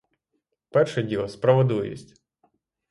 Перше 0.69 1.03
діло— 1.03 1.27
справедливість! 1.29 2.21